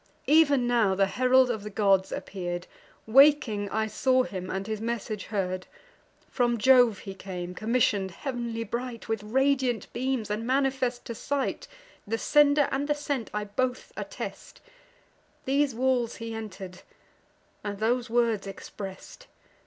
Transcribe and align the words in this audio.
Ev'n 0.27 0.65
now 0.65 0.95
the 0.95 1.05
herald 1.05 1.51
of 1.51 1.61
the 1.61 1.69
gods 1.69 2.11
appear'd: 2.11 2.65
Waking 3.05 3.69
I 3.69 3.85
saw 3.85 4.23
him, 4.23 4.49
and 4.49 4.65
his 4.65 4.81
message 4.81 5.25
heard. 5.25 5.67
From 6.27 6.57
Jove 6.57 6.97
he 6.97 7.13
came 7.13 7.53
commission'd, 7.53 8.09
heav'nly 8.09 8.63
bright 8.63 9.07
With 9.07 9.21
radiant 9.21 9.93
beams, 9.93 10.31
and 10.31 10.43
manifest 10.47 11.05
to 11.05 11.13
sight 11.13 11.67
(The 12.07 12.17
sender 12.17 12.67
and 12.71 12.87
the 12.87 12.95
sent 12.95 13.29
I 13.31 13.43
both 13.43 13.93
attest) 13.95 14.59
These 15.45 15.75
walls 15.75 16.15
he 16.15 16.33
enter'd, 16.33 16.81
and 17.63 17.77
those 17.77 18.09
words 18.09 18.47
express'd. 18.47 19.27